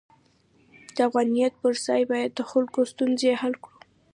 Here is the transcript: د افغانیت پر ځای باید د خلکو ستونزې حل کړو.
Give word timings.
د 0.95 0.97
افغانیت 1.07 1.53
پر 1.61 1.73
ځای 1.85 2.01
باید 2.11 2.31
د 2.35 2.41
خلکو 2.51 2.79
ستونزې 2.91 3.31
حل 3.41 3.53
کړو. 3.63 3.77